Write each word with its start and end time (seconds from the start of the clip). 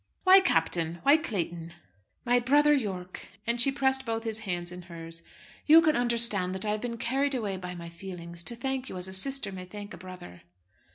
"Why 0.23 0.39
Captain? 0.39 0.97
Why 1.03 1.15
Clayton?" 1.15 1.73
"My 2.25 2.39
brother 2.39 2.73
Yorke," 2.73 3.27
and 3.45 3.61
she 3.61 3.71
pressed 3.71 4.03
both 4.03 4.23
his 4.23 4.39
hands 4.39 4.71
in 4.71 4.81
hers. 4.81 5.21
"You 5.67 5.79
can 5.83 5.95
understand 5.95 6.55
that 6.55 6.65
I 6.65 6.71
have 6.71 6.81
been 6.81 6.97
carried 6.97 7.35
away 7.35 7.55
by 7.57 7.75
my 7.75 7.87
feelings, 7.87 8.43
to 8.45 8.55
thank 8.55 8.89
you 8.89 8.97
as 8.97 9.07
a 9.07 9.13
sister 9.13 9.51
may 9.51 9.65
thank 9.65 9.93
a 9.93 9.97
brother." 9.97 10.41